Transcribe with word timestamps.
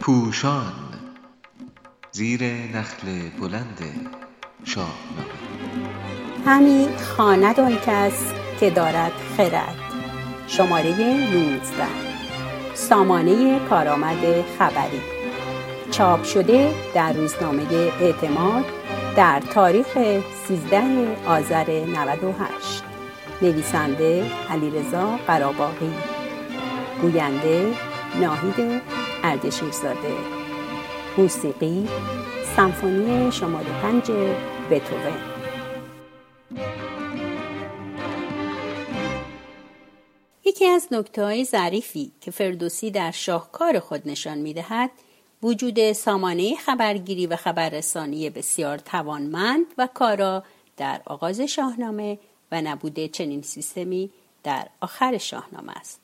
پوشان 0.00 0.72
زیر 2.12 2.44
نخل 2.44 3.28
بلند 3.40 3.78
شاهنامه 4.64 5.42
همی 6.46 6.88
خواند 7.16 7.60
آن 7.60 7.76
کس 7.86 8.32
که 8.60 8.70
دارد 8.70 9.12
خرد. 9.36 9.74
شماره 10.46 10.90
19 10.90 11.62
سامانه 12.74 13.58
کارآمد 13.58 14.44
خبری. 14.58 15.00
چاپ 15.90 16.24
شده 16.24 16.74
در 16.94 17.12
روزنامه 17.12 17.72
اعتماد 18.00 18.64
در 19.16 19.40
تاریخ 19.40 19.86
13 20.48 20.82
آذر 21.26 21.70
98 21.70 22.82
نویسنده 23.42 24.24
علیرضا 24.50 25.16
قراباقی 25.26 25.92
گوینده 27.02 27.74
ناهید 28.20 28.82
اردشیرزاده 29.22 30.16
موسیقی 31.18 31.88
سمفونی 32.56 33.32
شماره 33.32 33.82
پنج 33.82 34.10
بتوون 34.70 35.18
یکی 40.44 40.66
از 40.66 40.88
نکته 40.90 41.24
های 41.24 41.44
ظریفی 41.44 42.12
که 42.20 42.30
فردوسی 42.30 42.90
در 42.90 43.10
شاهکار 43.10 43.78
خود 43.78 44.08
نشان 44.08 44.38
می‌دهد 44.38 44.90
وجود 45.42 45.92
سامانه 45.92 46.56
خبرگیری 46.56 47.26
و 47.26 47.36
خبررسانی 47.36 48.30
بسیار 48.30 48.78
توانمند 48.78 49.66
و 49.78 49.88
کارا 49.94 50.44
در 50.76 51.00
آغاز 51.06 51.40
شاهنامه 51.40 52.18
و 52.52 52.60
نبوده 52.60 53.08
چنین 53.08 53.42
سیستمی 53.42 54.10
در 54.42 54.68
آخر 54.80 55.18
شاهنامه 55.18 55.72
است. 55.72 56.01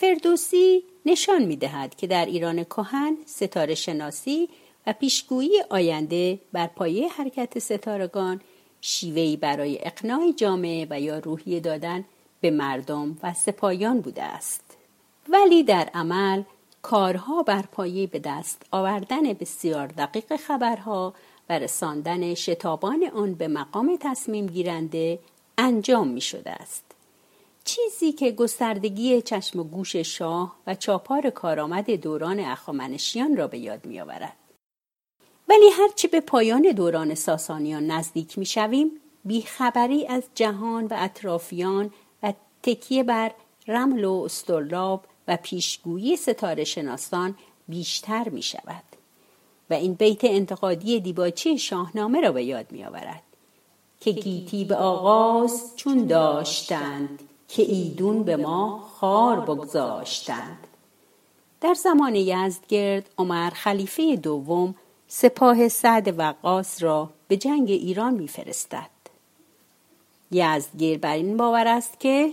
فردوسی 0.00 0.82
نشان 1.06 1.44
می 1.44 1.56
دهد 1.56 1.94
که 1.94 2.06
در 2.06 2.26
ایران 2.26 2.64
کهن 2.64 3.16
ستاره 3.26 3.74
شناسی 3.74 4.48
و 4.86 4.92
پیشگویی 4.92 5.62
آینده 5.70 6.40
بر 6.52 6.66
پایه 6.66 7.08
حرکت 7.08 7.58
ستارگان 7.58 8.40
شیوهی 8.80 9.36
برای 9.36 9.78
اقناع 9.86 10.32
جامعه 10.32 10.86
و 10.90 11.00
یا 11.00 11.18
روحیه 11.18 11.60
دادن 11.60 12.04
به 12.40 12.50
مردم 12.50 13.16
و 13.22 13.34
سپایان 13.34 14.00
بوده 14.00 14.22
است. 14.22 14.76
ولی 15.28 15.62
در 15.62 15.90
عمل 15.94 16.42
کارها 16.82 17.42
بر 17.42 17.62
پایه 17.62 18.06
به 18.06 18.18
دست 18.18 18.62
آوردن 18.70 19.32
بسیار 19.32 19.86
دقیق 19.86 20.36
خبرها 20.36 21.14
و 21.48 21.58
رساندن 21.58 22.34
شتابان 22.34 23.10
آن 23.14 23.34
به 23.34 23.48
مقام 23.48 23.98
تصمیم 24.00 24.46
گیرنده 24.46 25.18
انجام 25.58 26.08
می 26.08 26.20
شده 26.20 26.50
است. 26.50 26.85
چیزی 27.66 28.12
که 28.12 28.32
گستردگی 28.32 29.22
چشم 29.22 29.60
و 29.60 29.64
گوش 29.64 29.96
شاه 29.96 30.56
و 30.66 30.74
چاپار 30.74 31.30
کارآمد 31.30 31.90
دوران 31.90 32.40
اخامنشیان 32.40 33.36
را 33.36 33.46
به 33.46 33.58
یاد 33.58 33.86
می 33.86 34.00
آورد. 34.00 34.36
ولی 35.48 35.70
هرچه 35.70 36.08
به 36.08 36.20
پایان 36.20 36.62
دوران 36.62 37.14
ساسانیان 37.14 37.86
نزدیک 37.86 38.38
می 38.38 38.46
شویم 38.46 38.90
بیخبری 39.24 40.06
از 40.06 40.22
جهان 40.34 40.84
و 40.84 40.94
اطرافیان 40.98 41.90
و 42.22 42.32
تکیه 42.62 43.02
بر 43.02 43.32
رمل 43.68 44.04
و 44.04 44.22
استرلاب 44.24 45.04
و 45.28 45.36
پیشگویی 45.42 46.16
ستاره 46.16 46.64
شناسان 46.64 47.34
بیشتر 47.68 48.28
می 48.28 48.42
شود 48.42 48.84
و 49.70 49.74
این 49.74 49.94
بیت 49.94 50.24
انتقادی 50.24 51.00
دیباچی 51.00 51.58
شاهنامه 51.58 52.20
را 52.20 52.32
به 52.32 52.44
یاد 52.44 52.72
می 52.72 52.84
آورد 52.84 53.22
که 54.00 54.10
گیتی 54.10 54.64
به 54.64 54.76
آغاز 54.76 55.76
چون 55.76 56.06
داشتند 56.06 57.25
که 57.48 57.62
ایدون 57.62 58.22
به 58.22 58.36
ما 58.36 58.78
خار 59.00 59.40
بگذاشتند. 59.40 60.66
در 61.60 61.74
زمان 61.74 62.14
یزدگرد 62.14 63.10
عمر 63.18 63.50
خلیفه 63.50 64.16
دوم 64.16 64.74
سپاه 65.08 65.68
سعد 65.68 66.18
وقاص 66.18 66.82
را 66.82 67.10
به 67.28 67.36
جنگ 67.36 67.70
ایران 67.70 68.14
میفرستد. 68.14 68.90
یزدگرد 70.30 71.00
بر 71.00 71.14
این 71.14 71.36
باور 71.36 71.68
است 71.68 72.00
که 72.00 72.32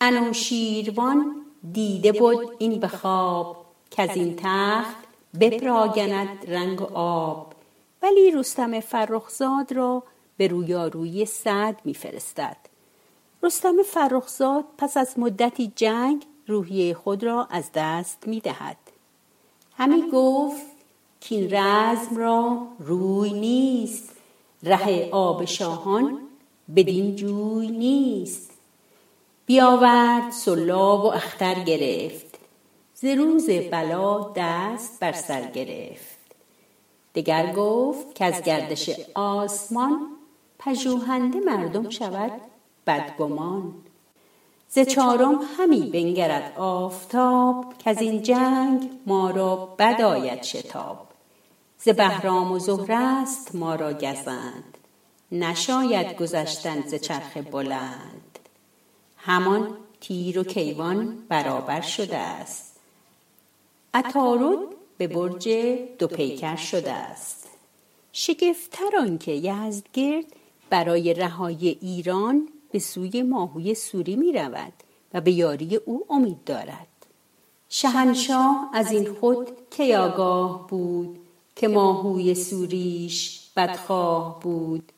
انوشیروان 0.00 1.44
دیده 1.72 2.12
بود 2.12 2.56
این 2.58 2.80
به 2.80 2.88
خواب 2.88 3.64
که 3.90 4.02
از 4.02 4.16
این 4.16 4.36
تخت 4.42 4.96
بپراگند 5.40 6.50
رنگ 6.50 6.82
آب 6.94 7.54
ولی 8.02 8.30
رستم 8.30 8.80
فرخزاد 8.80 9.72
را 9.72 10.02
به 10.36 10.48
رویارویی 10.48 11.26
سعد 11.26 11.80
میفرستد. 11.84 12.56
رستم 13.44 13.82
فرخزاد 13.82 14.64
پس 14.78 14.96
از 14.96 15.18
مدتی 15.18 15.72
جنگ 15.76 16.26
روحیه 16.46 16.94
خود 16.94 17.24
را 17.24 17.48
از 17.50 17.70
دست 17.74 18.26
می 18.26 18.40
دهد. 18.40 18.76
همی 19.76 20.10
گفت 20.12 20.66
که 21.20 21.34
این 21.34 21.48
رزم 21.50 22.16
را 22.16 22.66
روی 22.78 23.32
نیست 23.32 24.12
ره 24.62 25.08
آب 25.12 25.44
شاهان 25.44 26.18
بدین 26.76 27.16
جوی 27.16 27.70
نیست. 27.70 28.50
بیاورد 29.46 30.30
سلاب 30.30 31.04
و 31.04 31.06
اختر 31.06 31.54
گرفت. 31.54 32.38
ز 32.94 33.04
روز 33.04 33.50
بلا 33.50 34.32
دست 34.36 35.00
بر 35.00 35.12
سر 35.12 35.50
گرفت. 35.50 36.18
دگر 37.14 37.52
گفت 37.52 38.14
که 38.14 38.24
از 38.24 38.42
گردش 38.42 38.90
آسمان 39.14 40.06
پژوهنده 40.58 41.40
مردم 41.40 41.90
شود 41.90 42.53
بدگمان. 42.86 43.74
ز 44.68 44.78
چارم 44.78 45.40
همی 45.58 45.90
بنگرد 45.90 46.52
آفتاب 46.58 47.74
که 47.78 47.90
از 47.90 48.00
این 48.00 48.22
جنگ 48.22 48.90
ما 49.06 49.30
را 49.30 49.56
بد 49.78 50.00
آید 50.00 50.42
شتاب. 50.42 51.06
ز 51.78 51.88
بهرام 51.88 52.52
و 52.52 52.58
زهر 52.58 52.92
است 52.92 53.54
ما 53.54 53.74
را 53.74 53.92
گزند 53.92 54.78
نشاید 55.32 56.16
گذشتن 56.16 56.80
ز 56.80 56.94
چرخ 56.94 57.36
بلند. 57.36 58.38
همان 59.16 59.76
تیر 60.00 60.38
و 60.38 60.44
کیوان 60.44 61.18
برابر 61.28 61.80
شده 61.80 62.16
است. 62.16 62.76
عطارد 63.94 64.58
به 64.98 65.06
برج 65.06 65.48
دو 65.98 66.06
پیکر 66.06 66.56
شده 66.56 66.92
است. 66.92 67.48
شگفتتر 68.12 68.96
آنکه 69.00 69.32
یزدگرد 69.32 70.24
برای 70.70 71.14
رهایی 71.14 71.78
ایران 71.80 72.48
به 72.74 72.80
سوی 72.80 73.22
ماهوی 73.22 73.74
سوری 73.74 74.16
می 74.16 74.32
رود 74.32 74.72
و 75.14 75.20
به 75.20 75.32
یاری 75.32 75.76
او 75.76 76.06
امید 76.10 76.44
دارد 76.44 77.06
شهنشاه 77.68 78.70
از 78.72 78.92
این 78.92 79.14
خود 79.14 79.48
که 79.70 79.98
آگاه 79.98 80.66
بود 80.66 81.18
که 81.56 81.68
ماهوی 81.68 82.34
سوریش 82.34 83.50
بدخواه 83.56 84.40
بود 84.40 84.92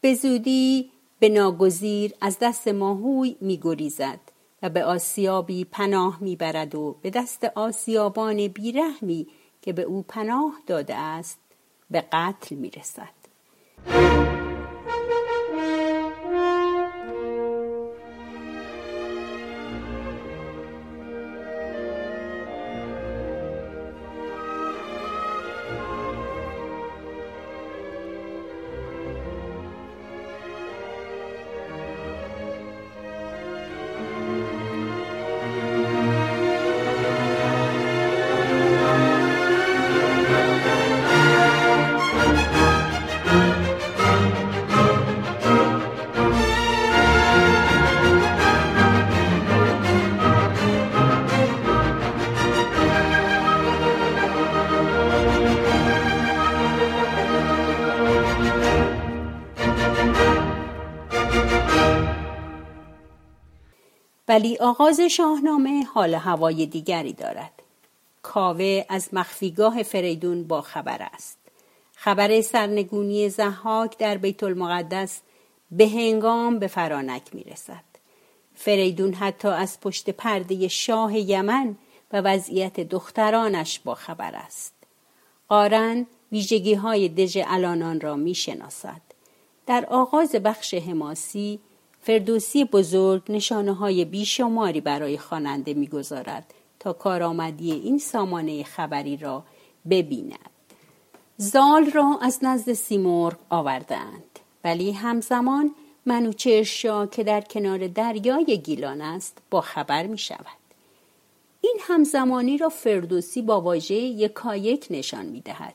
به 0.00 0.14
زودی 0.14 0.90
به 1.18 1.28
ناگزیر 1.28 2.14
از 2.20 2.36
دست 2.40 2.68
ماهوی 2.68 3.36
می 3.40 3.58
گریزد 3.62 4.20
و 4.62 4.70
به 4.70 4.84
آسیابی 4.84 5.64
پناه 5.64 6.18
می 6.20 6.36
برد 6.36 6.74
و 6.74 6.96
به 7.02 7.10
دست 7.10 7.44
آسیابان 7.44 8.48
بیرحمی 8.48 9.26
که 9.62 9.72
به 9.72 9.82
او 9.82 10.04
پناه 10.08 10.54
داده 10.66 10.94
است 10.94 11.38
به 11.90 12.04
قتل 12.12 12.56
می 12.56 12.70
رسد. 12.70 13.19
ولی 64.30 64.58
آغاز 64.58 65.00
شاهنامه 65.00 65.84
حال 65.84 66.14
هوای 66.14 66.66
دیگری 66.66 67.12
دارد. 67.12 67.52
کاوه 68.22 68.84
از 68.88 69.08
مخفیگاه 69.12 69.82
فریدون 69.82 70.44
با 70.44 70.60
خبر 70.60 71.08
است. 71.14 71.38
خبر 71.94 72.40
سرنگونی 72.40 73.28
زحاک 73.28 73.98
در 73.98 74.16
بیت 74.16 74.42
المقدس 74.42 75.20
به 75.70 75.88
هنگام 75.88 76.58
به 76.58 76.66
فرانک 76.66 77.22
می 77.32 77.44
رسد. 77.44 77.84
فریدون 78.54 79.14
حتی 79.14 79.48
از 79.48 79.80
پشت 79.80 80.10
پرده 80.10 80.68
شاه 80.68 81.18
یمن 81.18 81.76
و 82.12 82.20
وضعیت 82.20 82.80
دخترانش 82.80 83.78
با 83.78 83.94
خبر 83.94 84.34
است. 84.34 84.74
قارن 85.48 86.06
ویژگی 86.32 86.74
های 86.74 87.08
دژ 87.08 87.38
الانان 87.46 88.00
را 88.00 88.16
می 88.16 88.34
شناسد. 88.34 89.00
در 89.66 89.86
آغاز 89.86 90.34
بخش 90.34 90.74
حماسی 90.74 91.60
فردوسی 92.02 92.64
بزرگ 92.64 93.22
نشانه 93.28 93.72
های 93.72 94.04
بیشماری 94.04 94.80
برای 94.80 95.18
خواننده 95.18 95.74
می‌گذارد 95.74 96.54
تا 96.78 96.92
کارآمدی 96.92 97.72
این 97.72 97.98
سامانه 97.98 98.62
خبری 98.62 99.16
را 99.16 99.42
ببیند. 99.90 100.50
زال 101.36 101.90
را 101.90 102.18
از 102.22 102.38
نزد 102.42 102.72
سیمرغ 102.72 103.36
آوردند 103.50 104.38
ولی 104.64 104.92
همزمان 104.92 105.74
منوچهر 106.06 107.06
که 107.06 107.24
در 107.24 107.40
کنار 107.40 107.88
دریای 107.88 108.58
گیلان 108.58 109.00
است 109.00 109.38
با 109.50 109.60
خبر 109.60 110.06
می 110.06 110.18
شود. 110.18 110.60
این 111.60 111.76
همزمانی 111.80 112.58
را 112.58 112.68
فردوسی 112.68 113.42
با 113.42 113.60
واژه 113.60 113.94
یکایک 113.94 114.86
نشان 114.90 115.26
می 115.26 115.40
دهد. 115.40 115.74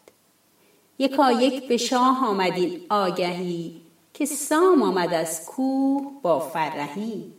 یکایک 0.99 1.67
به 1.67 1.77
شاه 1.77 2.25
آمدین 2.27 2.81
آگهی 2.89 3.81
که 4.17 4.25
سام 4.25 4.81
آمد 4.81 5.13
از 5.13 5.45
کوه 5.45 6.11
با 6.21 6.39
فرهی 6.39 7.33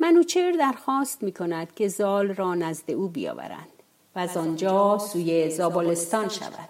منوچر 0.00 0.52
درخواست 0.52 1.22
می 1.22 1.32
کند 1.32 1.74
که 1.74 1.88
زال 1.88 2.28
را 2.28 2.54
نزد 2.54 2.90
او 2.90 3.08
بیاورند 3.08 3.68
و 4.16 4.18
از 4.18 4.36
آنجا 4.36 4.98
سوی 4.98 5.50
زابلستان 5.50 6.28
شود 6.28 6.68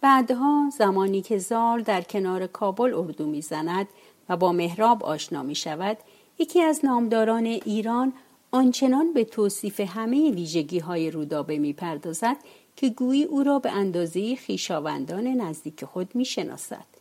بعدها 0.00 0.70
زمانی 0.78 1.22
که 1.22 1.38
زال 1.38 1.82
در 1.82 2.00
کنار 2.00 2.46
کابل 2.46 2.94
اردو 2.94 3.26
می‌زند 3.26 3.88
و 4.28 4.36
با 4.36 4.52
مهراب 4.52 5.04
آشنا 5.04 5.42
می 5.42 5.54
شود 5.54 5.96
یکی 6.38 6.62
از 6.62 6.84
نامداران 6.84 7.46
ایران 7.46 8.12
آنچنان 8.52 9.12
به 9.12 9.24
توصیف 9.24 9.80
همه 9.80 10.30
ویژگی 10.30 10.78
های 10.78 11.10
رودابه 11.10 11.58
می 11.58 11.72
پردازد 11.72 12.36
که 12.76 12.88
گویی 12.88 13.24
او 13.24 13.42
را 13.42 13.58
به 13.58 13.70
اندازه 13.70 14.36
خیشاوندان 14.36 15.26
نزدیک 15.26 15.84
خود 15.84 16.14
می 16.14 16.24
شناسد. 16.24 16.93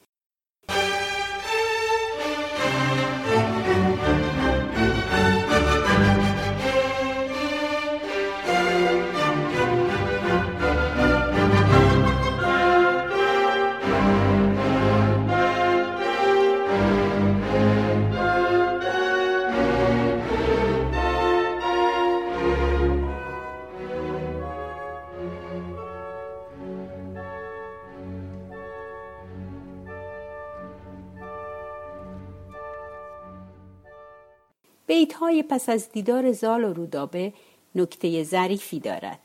بیت 35.03 35.13
های 35.13 35.44
پس 35.44 35.69
از 35.69 35.91
دیدار 35.91 36.31
زال 36.31 36.63
و 36.63 36.73
رودابه 36.73 37.33
نکته 37.75 38.23
ظریفی 38.23 38.79
دارد. 38.79 39.19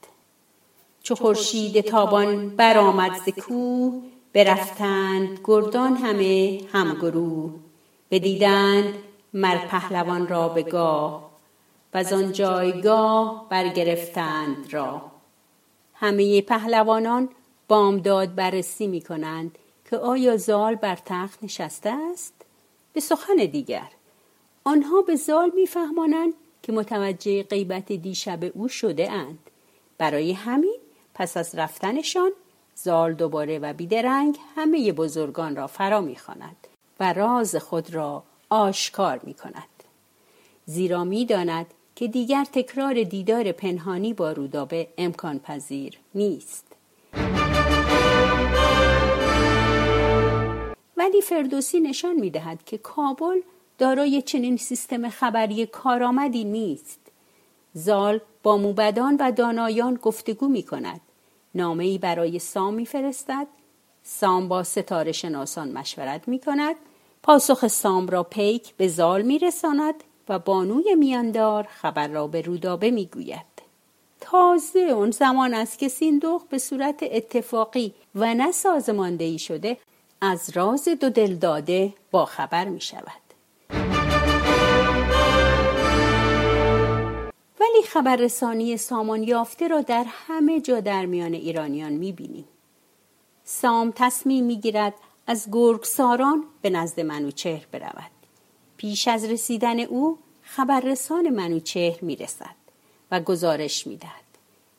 چو 1.03 1.15
خورشید 1.15 1.81
تابان 1.81 2.57
برآمد 2.57 3.13
ز 3.27 3.29
کوه 3.29 4.03
برفتند 4.33 5.41
گردان 5.45 5.97
همه 5.97 6.61
همگروه 6.73 7.55
بدیدند 8.11 8.95
مر 9.35 9.67
پهلوان 9.67 10.29
را 10.29 10.49
به 10.49 10.63
گاه 10.63 11.31
و 11.95 12.05
آن 12.15 12.33
جایگاه 12.33 13.47
برگرفتند 13.49 14.73
را 14.73 15.03
همه 15.95 16.43
پهلوانان 16.43 17.29
بامداد 17.69 18.35
بررسی 18.35 18.87
می 18.87 19.01
کنند 19.01 19.59
که 19.91 19.97
آیا 19.97 20.37
زال 20.37 20.75
بر 20.75 20.99
تخت 21.07 21.45
نشسته 21.45 21.91
است؟ 21.91 22.35
به 22.93 23.01
سخن 23.01 23.37
دیگر. 23.37 23.89
آنها 24.69 25.03
به 25.03 25.17
زال 25.17 25.53
میفهمانند 25.55 26.33
که 26.63 26.73
متوجه 26.73 27.43
غیبت 27.43 27.93
دیشب 27.93 28.39
او 28.55 28.69
شده 28.69 29.13
اند. 29.13 29.39
برای 29.99 30.33
همین 30.33 30.79
پس 31.15 31.37
از 31.37 31.55
رفتنشان 31.55 32.31
زال 32.75 33.15
دوباره 33.15 33.59
و 33.59 33.73
بیدرنگ 33.73 34.39
همه 34.57 34.93
بزرگان 34.93 35.57
را 35.57 35.67
فرا 35.67 36.01
می‌خواند 36.01 36.57
و 37.01 37.13
راز 37.13 37.57
خود 37.57 37.95
را 37.95 38.23
آشکار 38.51 39.21
می 39.23 39.35
کند. 39.35 39.85
زیرا 40.65 41.05
می‌داند 41.05 41.67
که 41.97 42.09
دیگر 42.09 42.45
تکرار 42.53 43.03
دیدار 43.03 43.53
پنهانی 43.53 44.15
با 44.15 44.33
رودابه 44.33 44.89
امکان 44.99 45.39
پذیر 45.39 45.99
نیست. 46.15 46.67
ولی 50.97 51.21
فردوسی 51.23 51.81
نشان 51.81 52.17
می 52.17 52.31
دهد 52.31 52.65
که 52.65 52.79
کابل 52.79 53.41
دارای 53.79 54.23
چنین 54.23 54.57
سیستم 54.57 55.09
خبری 55.09 55.67
کارآمدی 55.67 56.45
نیست 56.45 57.01
زال 57.75 58.21
با 58.43 58.57
موبدان 58.57 59.17
و 59.21 59.33
دانایان 59.33 59.95
گفتگو 59.95 60.49
می 60.49 60.63
کند 60.63 61.01
نامه 61.55 61.85
ای 61.85 61.99
برای 61.99 62.39
سام 62.39 62.75
می 62.75 62.87
فرستد 62.87 63.47
سام 64.03 64.49
با 64.49 64.63
ستاره 64.63 65.13
شناسان 65.13 65.73
مشورت 65.73 66.29
می 66.29 66.39
کند 66.39 66.77
پاسخ 67.23 67.67
سام 67.67 68.07
را 68.07 68.23
پیک 68.23 68.75
به 68.75 68.89
زال 68.89 69.23
می 69.23 69.39
رساند 69.39 69.95
و 70.29 70.39
بانوی 70.39 70.95
میاندار 70.95 71.69
خبر 71.71 72.09
را 72.09 72.27
به 72.27 72.43
رودابه 72.43 72.91
می 72.91 73.07
گوید. 73.07 73.47
تازه 74.21 74.79
اون 74.79 75.11
زمان 75.11 75.55
است 75.55 75.79
که 75.79 75.89
سیندوخ 75.89 76.43
به 76.45 76.59
صورت 76.59 77.03
اتفاقی 77.03 77.95
و 78.15 78.35
نه 78.35 78.53
سازماندهی 78.53 79.39
شده 79.39 79.77
از 80.21 80.51
راز 80.55 80.89
دو 80.89 81.11
دل 81.11 81.35
داده 81.35 81.95
با 82.11 82.25
خبر 82.25 82.65
می 82.65 82.81
شود. 82.81 83.28
ولی 87.61 87.83
خبررسانی 87.83 88.77
سامان 88.77 89.23
یافته 89.23 89.69
را 89.69 89.81
در 89.81 90.05
همه 90.09 90.61
جا 90.61 90.81
در 90.81 91.07
میان 91.07 91.35
ایرانیان 91.35 91.93
می‌بینیم. 91.93 92.49
سام 93.45 93.93
تصمیم 93.97 94.45
می‌گیرد 94.45 94.95
از 95.27 95.49
گرگساران 95.53 96.45
به 96.63 96.71
نزد 96.71 97.01
منوچهر 97.01 97.67
برود. 97.73 98.11
پیش 98.77 99.09
از 99.09 99.25
رسیدن 99.25 99.81
او 99.81 100.19
خبررسان 100.43 101.29
منوچهر 101.29 101.99
می‌رسد 102.03 102.57
و 103.11 103.21
گزارش 103.21 103.87
می‌دهد. 103.87 104.25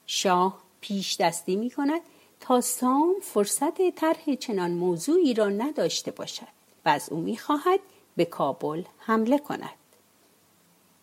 شاه 0.06 0.60
پیش 0.82 1.18
دستی 1.18 1.56
می 1.56 1.70
کند 1.70 2.02
تا 2.40 2.62
سام 2.62 3.16
فرصت 3.22 3.96
طرح 3.96 4.36
چنان 4.36 4.72
موضوعی 4.72 5.34
را 5.34 5.50
نداشته 5.50 6.12
باشد 6.12 6.48
و 6.86 6.90
از 6.90 7.10
او 7.10 7.20
می‌خواهد 7.20 7.80
به 8.16 8.26
کابل 8.26 8.84
حمله 8.98 9.38
کند. 9.38 9.79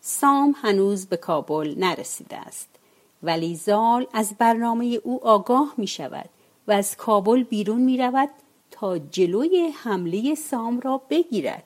سام 0.09 0.55
هنوز 0.63 1.07
به 1.07 1.17
کابل 1.17 1.75
نرسیده 1.79 2.37
است. 2.37 2.69
ولی 3.23 3.55
زال 3.55 4.07
از 4.13 4.35
برنامه 4.39 5.01
او 5.05 5.27
آگاه 5.27 5.75
می 5.77 5.87
شود 5.87 6.29
و 6.69 6.73
از 6.73 6.97
کابل 6.97 7.43
بیرون 7.43 7.81
می 7.81 7.99
رود 7.99 8.29
تا 8.71 8.99
جلوی 8.99 9.73
حمله 9.83 10.35
سام 10.35 10.81
را 10.81 11.03
بگیرد. 11.11 11.65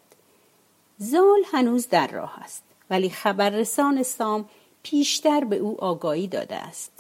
زال 0.98 1.42
هنوز 1.52 1.88
در 1.88 2.06
راه 2.06 2.40
است 2.42 2.62
ولی 2.90 3.10
خبررسان 3.10 4.02
سام 4.02 4.48
پیشتر 4.82 5.44
به 5.44 5.56
او 5.56 5.84
آگاهی 5.84 6.26
داده 6.26 6.56
است. 6.56 6.92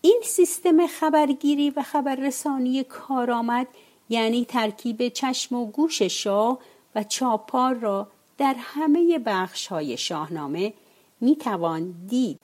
این 0.00 0.20
سیستم 0.24 0.86
خبرگیری 0.86 1.70
و 1.70 1.82
خبررسانی 1.82 2.84
کارآمد 2.84 3.66
یعنی 4.08 4.44
ترکیب 4.44 5.08
چشم 5.08 5.56
و 5.56 5.66
گوش 5.66 6.02
شاه 6.02 6.58
و 6.94 7.04
چاپار 7.04 7.74
را 7.74 8.08
در 8.38 8.54
همه 8.58 9.18
بخش 9.18 9.66
های 9.66 9.96
شاهنامه 9.96 10.74
می 11.20 11.36
توان 11.36 11.94
دید 12.06 12.40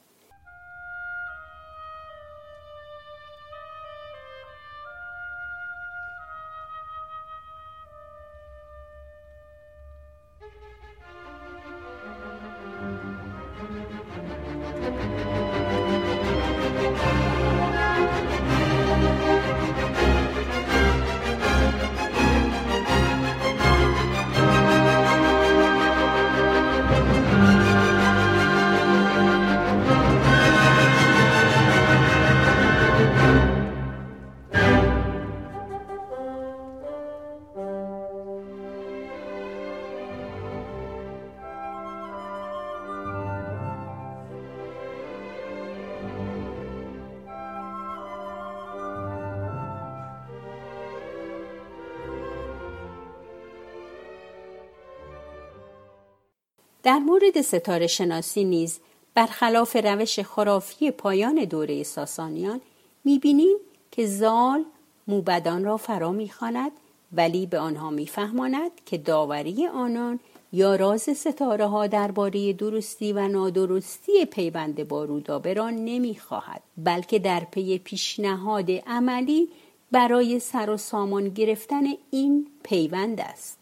در 56.82 56.98
مورد 56.98 57.40
ستاره 57.40 57.86
شناسی 57.86 58.44
نیز 58.44 58.78
برخلاف 59.14 59.76
روش 59.76 60.20
خرافی 60.20 60.90
پایان 60.90 61.34
دوره 61.34 61.82
ساسانیان 61.82 62.60
می‌بینیم 63.04 63.56
که 63.90 64.06
زال 64.06 64.64
موبدان 65.08 65.64
را 65.64 65.76
فرا 65.76 66.12
می‌خواند 66.12 66.72
ولی 67.12 67.46
به 67.46 67.58
آنها 67.58 67.90
میفهماند 67.90 68.70
که 68.86 68.98
داوری 68.98 69.66
آنان 69.66 70.20
یا 70.52 70.76
راز 70.76 71.02
ستاره 71.02 71.66
ها 71.66 71.86
درباره 71.86 72.52
درستی 72.52 73.12
و 73.12 73.28
نادرستی 73.28 74.24
پیوند 74.24 74.88
با 74.88 75.04
رودابه 75.04 75.54
را 75.54 75.70
نمی‌خواهد 75.70 76.62
بلکه 76.76 77.18
در 77.18 77.40
پی 77.50 77.78
پیشنهاد 77.78 78.70
عملی 78.70 79.48
برای 79.92 80.40
سر 80.40 80.70
و 80.70 80.76
سامان 80.76 81.28
گرفتن 81.28 81.84
این 82.10 82.46
پیوند 82.62 83.20
است. 83.20 83.58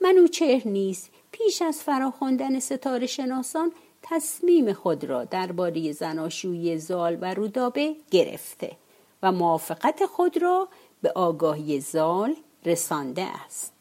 منوچهر 0.00 0.68
نیز 0.68 1.08
پیش 1.38 1.62
از 1.62 1.82
فراخواندن 1.82 2.58
ستاره 2.58 3.06
شناسان 3.06 3.72
تصمیم 4.02 4.72
خود 4.72 5.04
را 5.04 5.24
درباره 5.24 5.92
زناشویی 5.92 6.78
زال 6.78 7.18
و 7.20 7.34
رودابه 7.34 7.96
گرفته 8.10 8.76
و 9.22 9.32
موافقت 9.32 10.06
خود 10.06 10.42
را 10.42 10.68
به 11.02 11.12
آگاهی 11.12 11.80
زال 11.80 12.36
رسانده 12.64 13.22
است. 13.22 13.72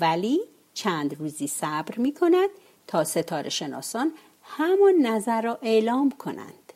ولی 0.00 0.40
چند 0.74 1.18
روزی 1.18 1.46
صبر 1.46 1.98
می 1.98 2.14
کند 2.14 2.50
تا 2.86 3.04
ستاره 3.04 3.50
شناسان 3.50 4.12
همان 4.42 4.94
نظر 4.94 5.40
را 5.40 5.58
اعلام 5.62 6.10
کنند. 6.10 6.72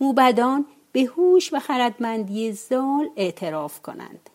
موبدان 0.00 0.66
به 0.92 1.02
هوش 1.02 1.52
و 1.52 1.58
خردمندی 1.58 2.52
زال 2.52 3.10
اعتراف 3.16 3.82
کنند 3.82 4.30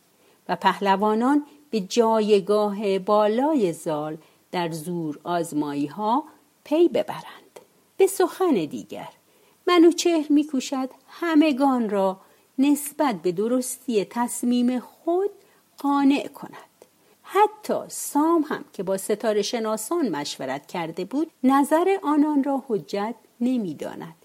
و 0.49 0.55
پهلوانان 0.55 1.45
به 1.71 1.79
جایگاه 1.79 2.99
بالای 2.99 3.73
زال 3.73 4.17
در 4.51 4.71
زور 4.71 5.19
آزمایی 5.23 5.85
ها 5.85 6.23
پی 6.63 6.87
ببرند. 6.87 7.59
به 7.97 8.07
سخن 8.07 8.53
دیگر 8.53 9.09
منوچهر 9.67 10.25
میکوشد 10.29 10.89
همگان 11.07 11.89
را 11.89 12.19
نسبت 12.59 13.21
به 13.21 13.31
درستی 13.31 14.05
تصمیم 14.05 14.79
خود 14.79 15.29
قانع 15.77 16.27
کند. 16.27 16.71
حتی 17.23 17.79
سام 17.87 18.41
هم 18.41 18.65
که 18.73 18.83
با 18.83 18.97
ستاره 18.97 19.41
شناسان 19.41 20.09
مشورت 20.09 20.65
کرده 20.65 21.05
بود 21.05 21.31
نظر 21.43 21.97
آنان 22.03 22.43
را 22.43 22.63
حجت 22.67 23.15
نمی‌داند. 23.41 24.15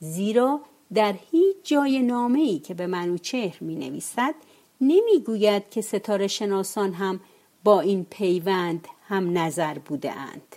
زیرا 0.00 0.60
در 0.94 1.14
هیچ 1.30 1.56
جای 1.64 2.02
نامه 2.02 2.40
ای 2.40 2.58
که 2.58 2.74
به 2.74 2.86
منوچهر 2.86 3.56
می 3.60 3.74
نویسد 3.74 4.34
نمی 4.80 5.20
گوید 5.26 5.70
که 5.70 5.80
ستاره 5.80 6.26
شناسان 6.26 6.92
هم 6.92 7.20
با 7.66 7.80
این 7.80 8.06
پیوند 8.10 8.88
هم 9.08 9.38
نظر 9.38 9.78
بوده 9.78 10.12
اند. 10.12 10.56